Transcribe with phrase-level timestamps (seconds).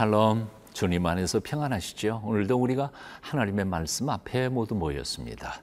[0.00, 2.22] 샬롬 주님 안에서 평안하시죠?
[2.24, 2.90] 오늘도 우리가
[3.20, 5.60] 하나님의 말씀 앞에 모두 모였습니다.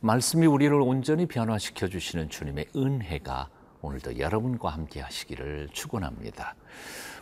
[0.00, 3.50] 말씀이 우리를 온전히 변화시켜 주시는 주님의 은혜가
[3.82, 6.54] 오늘도 여러분과 함께 하시기를 축원합니다.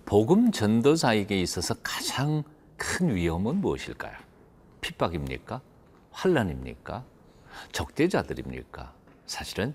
[0.04, 2.44] 복음 전도자에게 있어서 가장
[2.76, 4.16] 큰 위험은 무엇일까요?
[4.80, 5.60] 핍박입니까?
[6.12, 7.04] 환란입니까?
[7.72, 8.94] 적대자들입니까?
[9.26, 9.74] 사실은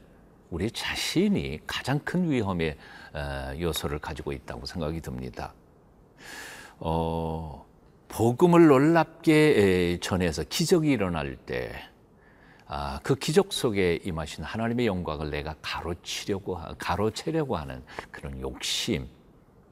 [0.50, 2.78] 우리 자신이 가장 큰 위험의
[3.14, 5.54] 어, 요소를 가지고 있다고 생각이 듭니다.
[6.80, 7.66] 어,
[8.08, 11.72] 복음을 놀랍게 전해서 기적이 일어날 때,
[12.68, 19.08] 아, 그 기적 속에 임하신 하나님의 영광을 내가 가로치려고, 가로채려고 하는 그런 욕심,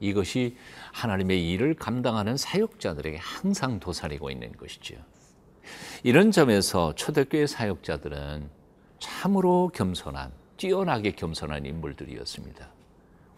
[0.00, 0.56] 이것이
[0.92, 4.96] 하나님의 일을 감당하는 사역자들에게 항상 도사리고 있는 것이죠.
[6.02, 8.48] 이런 점에서 초대교회 사역자들은
[9.00, 12.68] 참으로 겸손한, 뛰어나게 겸손한 인물들이었습니다.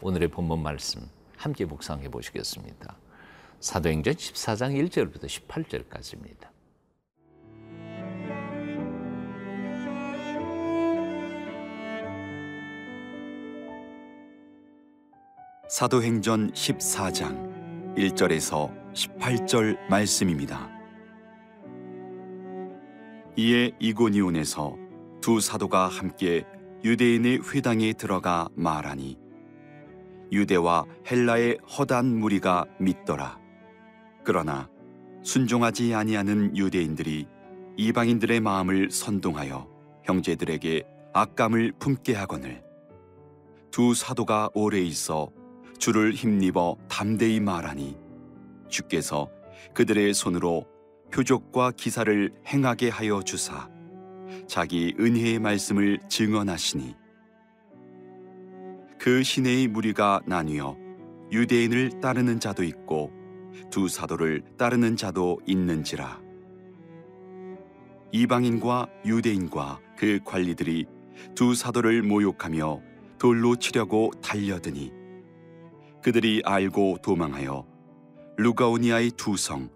[0.01, 1.03] 오늘의 본문 말씀
[1.37, 2.97] 함께 묵상해 보시겠습니다.
[3.61, 6.49] 사도행전 14장 1절부터 18절까지입니다.
[15.69, 20.71] 사도행전 14장 1절에서 18절 말씀입니다.
[23.37, 24.75] 이에 이고니온에서
[25.21, 26.47] 두 사도가 함께
[26.83, 29.19] 유대인의 회당에 들어가 말하니
[30.33, 33.40] 유대와 헬라의 허단 무리가 믿더라.
[34.25, 34.69] 그러나
[35.23, 37.27] 순종하지 아니하는 유대인들이
[37.77, 39.69] 이방인들의 마음을 선동하여
[40.05, 42.63] 형제들에게 악감을 품게 하거늘.
[43.71, 45.31] 두 사도가 오래 있어
[45.79, 47.97] 주를 힘입어 담대히 말하니
[48.69, 49.31] 주께서
[49.75, 50.67] 그들의 손으로
[51.13, 53.69] 표적과 기사를 행하게 하여 주사
[54.47, 56.95] 자기 은혜의 말씀을 증언하시니
[58.99, 60.77] 그 시내의 무리가 나뉘어
[61.33, 63.20] 유대인을 따르는 자도 있고
[63.71, 66.21] 두 사도를 따르는 자도 있는지라.
[68.13, 70.87] 이방인과 유대인과 그 관리들이
[71.35, 72.81] 두 사도를 모욕하며
[73.19, 74.93] 돌로 치려고 달려드니
[76.03, 77.67] 그들이 알고 도망하여
[78.39, 79.69] 루가오니아의 두 성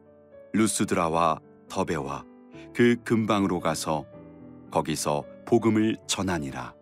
[0.55, 2.25] 루스드라와 더베와
[2.75, 4.06] 그 근방으로 가서
[4.71, 6.75] 거기서 복음을 전하니라.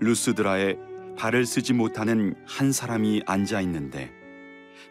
[0.00, 0.76] 루스드라에
[1.16, 4.10] 발을 쓰지 못하는 한 사람이 앉아 있는데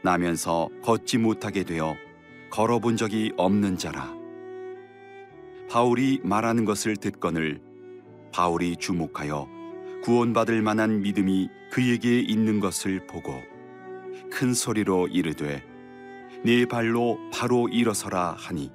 [0.03, 1.95] 나면서 걷지 못하게 되어
[2.49, 4.13] 걸어본 적이 없는 자라.
[5.69, 7.61] 바울이 말하는 것을 듣거늘
[8.31, 9.47] 바울이 주목하여
[10.03, 13.33] 구원받을 만한 믿음이 그에게 있는 것을 보고
[14.31, 15.63] 큰 소리로 이르되
[16.43, 18.71] 네 발로 바로 일어서라 하니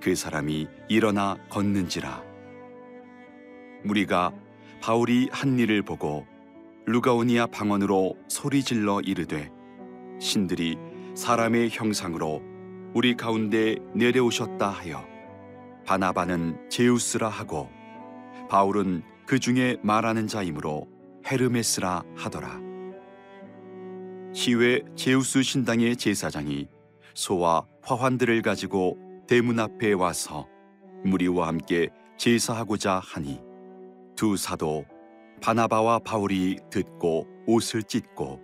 [0.00, 2.22] 그 사람이 일어나 걷는지라.
[3.84, 4.32] 무리가
[4.80, 6.26] 바울이 한 일을 보고
[6.86, 9.50] 루가오니아 방언으로 소리질러 이르되
[10.18, 10.76] 신들이
[11.14, 12.42] 사람의 형상으로
[12.94, 15.06] 우리 가운데 내려오셨다 하여
[15.84, 17.68] 바나바는 제우스라 하고
[18.48, 20.88] 바울은 그 중에 말하는 자이므로
[21.26, 22.60] 헤르메스라 하더라.
[24.32, 26.68] 시외 제우스 신당의 제사장이
[27.14, 28.96] 소와 화환들을 가지고
[29.26, 30.46] 대문 앞에 와서
[31.04, 33.40] 무리와 함께 제사하고자 하니
[34.16, 34.84] 두 사도
[35.42, 38.40] 바나바와 바울이 듣고 옷을 찢고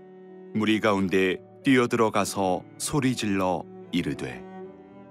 [0.54, 4.44] 무리 가운데 뛰어들어가서 소리질러 이르되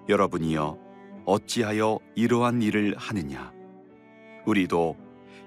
[0.07, 0.77] 여러분이여
[1.25, 3.51] 어찌하여 이러한 일을 하느냐
[4.45, 4.95] 우리도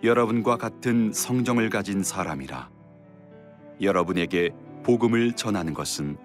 [0.03, 2.71] 여러분과 같은 성정을 가진 사람이라
[3.81, 4.51] 여러분에게
[4.83, 6.17] 복음을 전하는 것은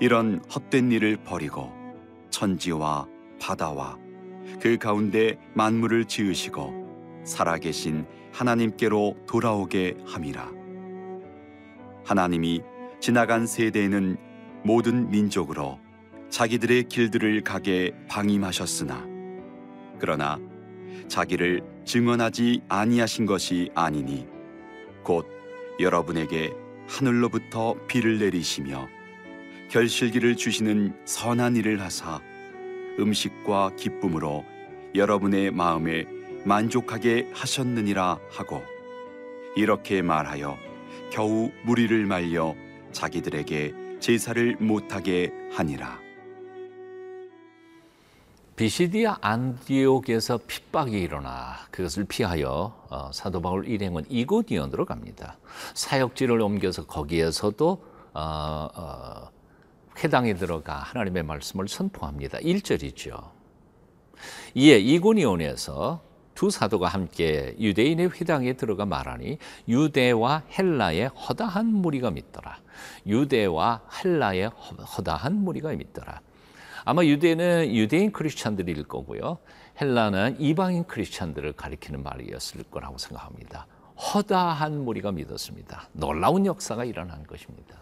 [0.00, 1.70] 이런 헛된 일을 버리고
[2.30, 3.06] 천지와
[3.40, 3.98] 바다와
[4.60, 10.50] 그 가운데 만물을 지으시고 살아계신 하나님께로 돌아오게 함이라.
[12.04, 12.62] 하나님이
[13.04, 14.16] 지나간 세대에는
[14.64, 15.78] 모든 민족으로
[16.30, 19.06] 자기들의 길들을 가게 방임하셨으나
[19.98, 20.40] 그러나
[21.06, 24.26] 자기를 증언하지 아니하신 것이 아니니
[25.02, 25.26] 곧
[25.80, 26.54] 여러분에게
[26.88, 28.88] 하늘로부터 비를 내리시며
[29.68, 32.22] 결실기를 주시는 선한 일을 하사
[32.98, 34.46] 음식과 기쁨으로
[34.94, 36.06] 여러분의 마음에
[36.46, 38.62] 만족하게 하셨느니라 하고
[39.56, 40.56] 이렇게 말하여
[41.12, 42.54] 겨우 무리를 말려
[42.94, 46.04] 자기들에게 제사를 못하게 하니라.
[48.56, 55.36] 비시디아 안디옥에서 핍박이 일어나 그것을 피하여 어, 사도 바울 일행은 이고디언으로 갑니다.
[55.74, 59.30] 사역지를 옮겨서 거기에서도 어, 어,
[59.98, 62.38] 회당에 들어가 하나님의 말씀을 선포합니다.
[62.38, 63.30] 1절이죠.
[64.54, 66.00] 이에 이고니온에서
[66.34, 69.38] 두 사도가 함께 유대인의 회당에 들어가 말하니
[69.68, 72.58] 유대와 헬라의 허다한 무리가 믿더라.
[73.06, 74.50] 유대와 헬라의
[74.96, 76.20] 허다한 무리가 믿더라.
[76.84, 79.38] 아마 유대는 유대인 크리스찬들일 거고요.
[79.80, 83.66] 헬라는 이방인 크리스찬들을 가리키는 말이었을 거라고 생각합니다.
[83.96, 85.88] 허다한 무리가 믿었습니다.
[85.92, 87.78] 놀라운 역사가 일어난 것입니다.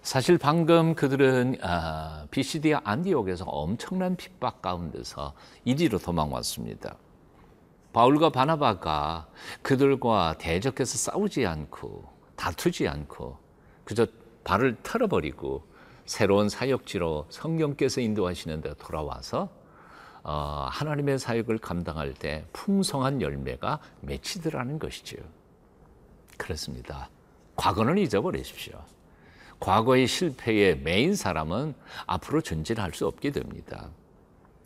[0.00, 5.34] 사실 방금 그들은 아, 비시디아 안디옥에서 엄청난 핍박 가운데서
[5.64, 6.96] 이리로 도망왔습니다.
[7.92, 9.28] 바울과 바나바가
[9.62, 12.04] 그들과 대적해서 싸우지 않고
[12.36, 13.38] 다투지 않고
[13.84, 14.06] 그저
[14.44, 15.64] 발을 털어버리고
[16.06, 19.48] 새로운 사역지로 성령께서 인도하시는 데 돌아와서
[20.24, 25.16] 어, 하나님의 사역을 감당할 때 풍성한 열매가 맺히더라는 것이죠.
[26.36, 27.08] 그렇습니다.
[27.56, 28.74] 과거는 잊어버리십시오.
[29.58, 31.74] 과거의 실패에 매인 사람은
[32.06, 33.90] 앞으로 전진할 수 없게 됩니다.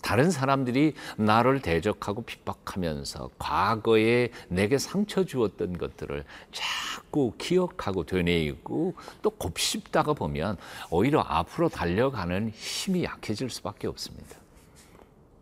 [0.06, 10.12] 다른 사람들이 나를 대적하고 핍박하면서 과거에 내게 상처 주었던 것들을 자꾸 기억하고 되뇌이고 또 곱씹다가
[10.12, 10.58] 보면
[10.90, 14.36] 오히려 앞으로 달려가는 힘이 약해질 수밖에 없습니다.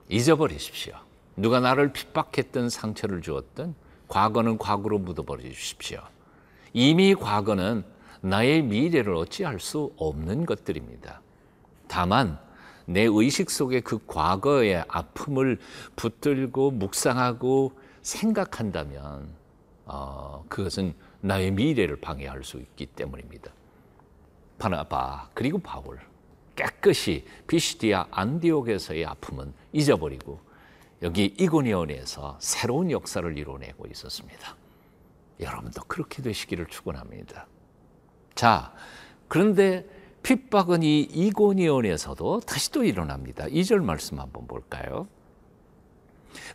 [0.08, 0.94] 잊어버리십시오.
[1.36, 3.74] 누가 나를 핍박했던 상처를 주었던
[4.08, 6.00] 과거는 과거로 묻어버려 주십시오.
[6.72, 7.84] 이미 과거는
[8.22, 11.20] 나의 미래를 어찌할 수 없는 것들입니다.
[11.86, 12.38] 다만
[12.86, 15.58] 내 의식 속에 그 과거의 아픔을
[15.96, 17.72] 붙들고 묵상하고
[18.02, 19.28] 생각한다면
[19.86, 23.50] 어, 그것은 나의 미래를 방해할 수 있기 때문입니다.
[24.58, 25.98] 바나바 그리고 바울
[26.56, 30.40] 깨끗이 비시디아 안디옥에서의 아픔은 잊어버리고
[31.02, 34.56] 여기 이고니온에서 새로운 역사를 이뤄내고 있었습니다.
[35.40, 37.46] 여러분도 그렇게 되시기를 축원합니다.
[38.34, 38.72] 자,
[39.28, 39.86] 그런데
[40.24, 43.44] 핍박은 이 이고니온에서도 다시 또 일어납니다.
[43.44, 45.06] 2절 말씀 한번 볼까요?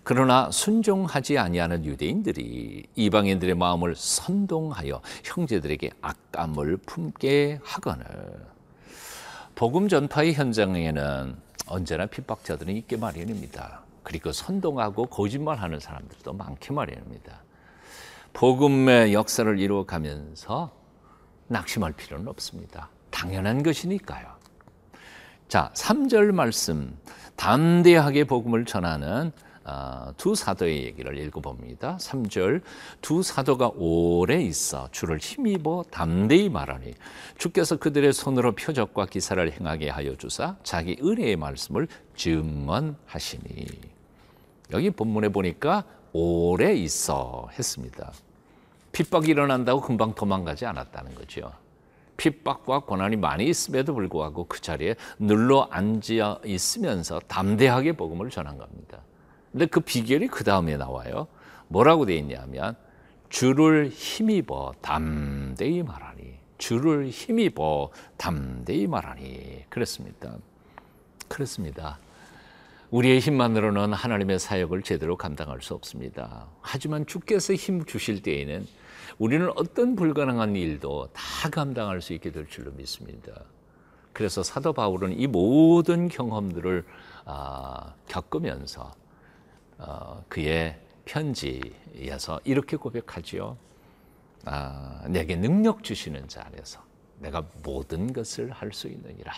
[0.04, 8.06] 그러나 순종하지 아니하는 유대인들이 이방인들의 마음을 선동하여 형제들에게 악감을 품게 하거늘
[9.54, 11.36] 복음 전파의 현장에는
[11.68, 13.84] 언제나 핍박자들은 있게 마련입니다.
[14.02, 17.44] 그리고 선동하고 거짓말하는 사람들도 많게 마련입니다.
[18.34, 20.72] 복음의 역사를 이루어가면서
[21.48, 22.90] 낙심할 필요는 없습니다.
[23.10, 24.28] 당연한 것이니까요.
[25.48, 26.98] 자, 3절 말씀.
[27.36, 29.32] 담대하게 복음을 전하는
[29.70, 31.98] 어, 두 사도의 얘기를 읽어봅니다.
[31.98, 32.62] 3절
[33.02, 36.96] 두 사도가 오래 있어 주를 힘입어 담대히 말하니
[37.38, 43.68] 주께서 그들의 손으로 표적과 기사를 행하게 하여 주사 자기 은혜의 말씀을 증언하시니
[44.72, 45.84] 여기 본문에 보니까
[46.14, 48.12] 오래 있어 했습니다.
[48.92, 51.52] 핍박이 일어난다고 금방 도망가지 않았다는 거죠.
[52.20, 59.00] 핍박과 고난이 많이 있음에도 불구하고 그 자리에 눌러 앉아 있으면서 담대하게 복음을 전한 겁니다.
[59.52, 61.28] 근데 그 비결이 그 다음에 나와요.
[61.70, 62.76] 뭐라고 돼 있냐면
[63.30, 70.36] 주를 힘입어 담대히 말하니 주를 힘입어 담대히 말하니 그랬습니다.
[71.30, 72.00] 그렇습니다.
[72.92, 76.48] 우리의 힘만으로는 하나님의 사역을 제대로 감당할 수 없습니다.
[76.60, 78.68] 하지만 주께서 힘 주실 때에는
[79.20, 83.44] 우리는 어떤 불가능한 일도 다 감당할 수 있게 될 줄로 믿습니다.
[84.14, 86.86] 그래서 사도 바울은 이 모든 경험들을
[87.26, 88.94] 아, 겪으면서
[89.78, 93.58] 어, 그의 편지에서 이렇게 고백하지요.
[94.46, 96.82] 아, 내게 능력 주시는 자 안에서
[97.20, 99.34] 내가 모든 것을 할 수 있느니라.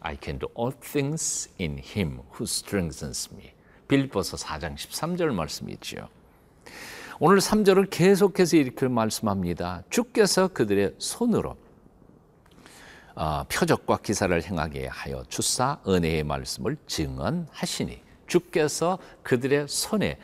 [0.00, 3.52] I can do all things in him who strengthens me.
[3.88, 6.08] 빌립보서 4장 13절 말씀이지요.
[7.20, 9.82] 오늘 3절을 계속해서 이렇게 말씀합니다.
[9.90, 11.56] 주께서 그들의 손으로
[13.16, 20.16] 어, 표적과 기사를 행하게 하여 주사 은혜의 말씀을 증언하시니 주께서 그들의 손에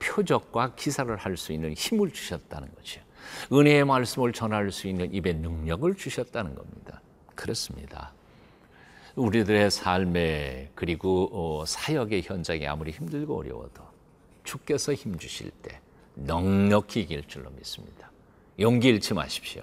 [0.00, 3.00] 표적과 기사를 할 수 있는 힘을 주셨다는 거죠.
[3.52, 7.00] 은혜의 말씀을 전할 수 있는 입의 능력을 주셨다는 겁니다.
[7.36, 8.12] 그렇습니다.
[9.14, 13.84] 우리들의 삶에 그리고 어, 사역의 현장이 아무리 힘들고 어려워도
[14.42, 15.78] 주께서 힘 주실 때
[16.20, 18.10] 넉넉히 이길 줄로 믿습니다.
[18.58, 19.62] 용기 잃지 마십시오.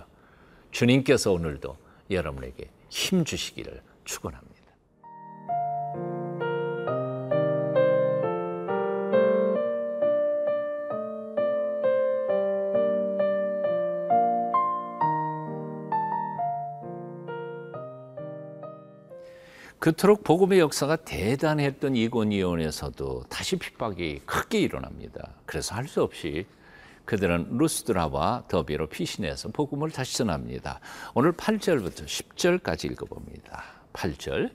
[0.71, 1.77] 주님께서 오늘도
[2.09, 4.56] 여러분에게 힘 주시기를 축원합니다.
[19.87, 25.29] 그토록 복음의 역사가 대단했던 이고니온에서도 다시 핍박이 크게 일어납니다.
[25.45, 26.45] 그래서 할 수 없이
[27.05, 30.81] 그들은 루스드라와 더비로 피신해서 복음을 다시 전합니다.
[31.13, 33.63] 오늘 8절부터 10절까지 읽어봅니다.
[33.93, 34.51] 8절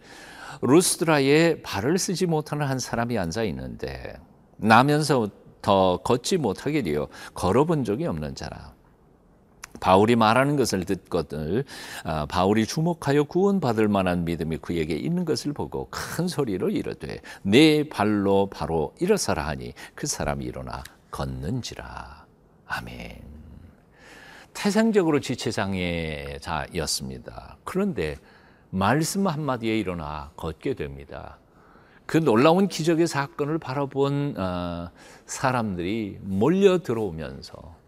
[0.60, 4.20] 루스드라에 발을 쓰지 못하는 한 사람이 앉아 있는데
[4.58, 5.30] 나면서
[5.62, 8.71] 더 걷지 못하게 되어 걸어본 적이 없는 자라.
[9.82, 11.64] 바울이 말하는 것을 듣거든
[12.04, 18.48] 아, 바울이 주목하여 구원받을 만한 믿음이 그에게 있는 것을 보고 큰 소리로 이르되 내 발로
[18.48, 22.26] 바로 일어서라 하니 그 사람이 일어나 걷는지라
[22.68, 23.22] 아멘.
[24.54, 27.56] 태생적으로 지체장애자였습니다.
[27.64, 28.18] 그런데
[28.70, 31.38] 말씀 한마디에 일어나 걷게 됩니다.
[32.06, 34.90] 그 놀라운 기적의 사건을 바라본 어,
[35.26, 37.81] 사람들이 몰려 들어오면서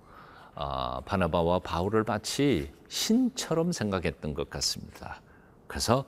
[0.55, 5.21] 어, 바나바와 바울을 마치 신처럼 생각했던 것 같습니다.
[5.67, 6.05] 그래서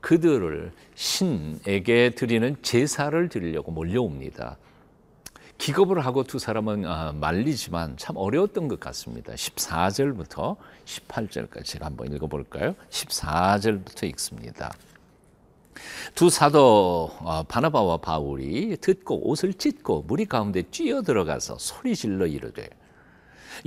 [0.00, 4.56] 그들을 신에게 드리는 제사를 드리려고 몰려옵니다.
[5.58, 9.34] 기겁을 하고 두 사람은 어, 말리지만 참 어려웠던 것 같습니다.
[9.34, 12.74] 14절부터 18절까지 제가 한번 읽어볼까요?
[12.88, 14.72] 14절부터 읽습니다.
[16.14, 22.70] 두 사도 어, 바나바와 바울이 듣고 옷을 찢고 무리 가운데 뛰어 들어가서 소리 질러 이르되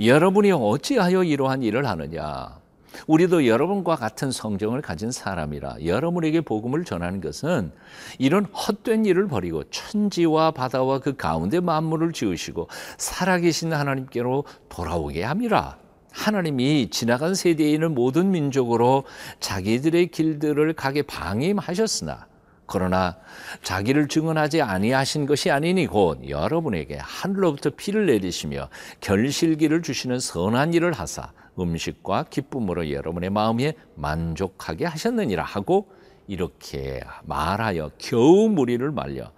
[0.00, 2.58] 여러분이 어찌하여 이러한 일을 하느냐?
[3.06, 7.72] 우리도 여러분과 같은 성정을 가진 사람이라 여러분에게 복음을 전하는 것은
[8.18, 15.78] 이런 헛된 일을 버리고 천지와 바다와 그 가운데 만물을 지으시고 살아계신 하나님께로 돌아오게 함이라.
[16.12, 19.02] 하나님이 지나간 세대에 있는 모든 민족으로
[19.40, 22.28] 자기들의 길들을 가게 방임하셨으나
[22.66, 23.16] 그러나
[23.62, 28.68] 자기를 증언하지 아니하신 것이 아니니 곧 여러분에게 하늘로부터 피를 내리시며
[29.00, 35.88] 결실기를 주시는 선한 일을 하사 음식과 기쁨으로 여러분의 마음에 만족하게 하셨느니라 하고
[36.26, 39.30] 이렇게 말하여 겨우 무리를 말려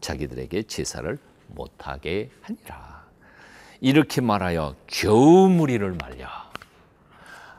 [0.00, 3.00] 자기들에게 제사를 못하게 하니라.
[3.80, 6.28] 이렇게 말하여 겨우 무리를 말려.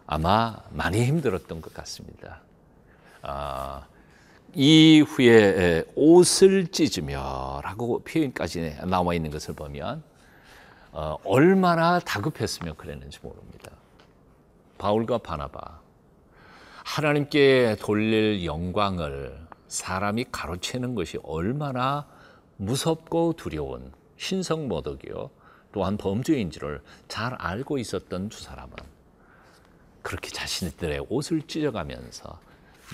[0.06, 2.42] 아마 많이 힘들었던 것 같습니다.
[3.22, 3.86] 아,
[4.54, 10.04] 이후에 옷을 찢으며라고 표현까지 나와 있는 것을 보면
[10.92, 13.72] 어, 얼마나 다급했으면 그랬는지 모릅니다.
[14.78, 15.80] 바울과 바나바
[16.84, 22.06] 하나님께 돌릴 영광을 사람이 가로채는 것이 얼마나
[22.58, 25.30] 무섭고 두려운 신성모독이요
[25.72, 28.74] 또한 범죄인지를 잘 알고 있었던 두 사람은
[30.02, 32.40] 그렇게 자신들의 옷을 찢어가면서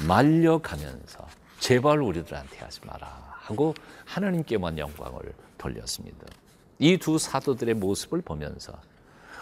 [0.07, 1.27] 말려가면서
[1.59, 3.73] 제발 우리들한테 하지 마라 하고
[4.05, 5.21] 하나님께만 영광을
[5.57, 6.25] 돌렸습니다.
[6.79, 8.73] 이 두 사도들의 모습을 보면서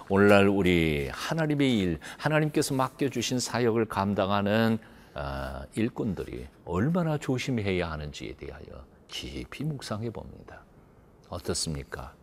[0.08, 4.78] 오늘날 우리 하나님의 일, 하나님께서 맡겨주신 사역을 감당하는
[5.16, 10.62] 어, 일꾼들이 얼마나 조심해야 하는지에 대하여 깊이 묵상해 봅니다.
[11.30, 12.14] 어떻습니까?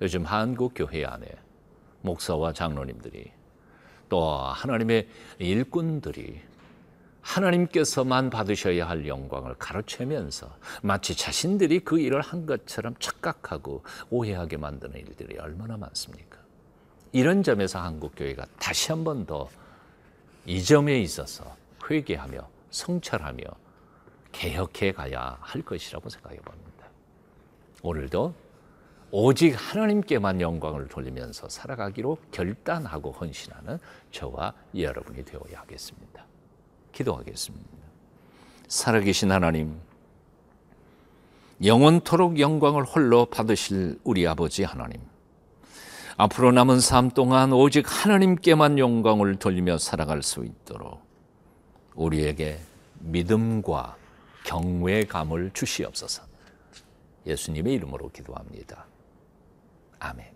[0.00, 1.26] 요즘 한국 교회 안에
[2.02, 3.32] 목사와 장로님들이
[4.08, 6.40] 또 하나님의 일꾼들이
[7.26, 15.38] 하나님께서만 받으셔야 할 영광을 가로채면서 마치 자신들이 그 일을 한 것처럼 착각하고 오해하게 만드는 일들이
[15.38, 16.38] 얼마나 많습니까?
[17.12, 19.48] 이런 점에서 한국교회가 다시 한 번 더
[20.46, 21.56] 이 점에 있어서
[21.90, 22.38] 회개하며
[22.70, 23.42] 성찰하며
[24.32, 26.86] 개혁해 가야 할 것이라고 생각해 봅니다.
[27.82, 28.34] 오늘도
[29.10, 33.78] 오직 하나님께만 영광을 돌리면서 살아가기로 결단하고 헌신하는
[34.12, 36.25] 저와 여러분이 되어야 하겠습니다.
[36.96, 37.66] 기도하겠습니다.
[38.68, 39.78] 살아계신 하나님,
[41.64, 45.00] 영원토록 영광을 홀로 받으실 우리 아버지 하나님.
[46.16, 51.02] 앞으로 남은 삶 동안 오직 하나님께만 영광을 돌리며 살아갈 수 있도록
[51.94, 52.58] 우리에게
[53.00, 53.96] 믿음과
[54.44, 56.22] 경외감을 주시옵소서.
[57.26, 58.86] 예수님의 이름으로 기도합니다.
[59.98, 60.35] 아멘.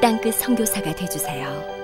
[0.00, 1.75] 땅끝 성교사가 되주세요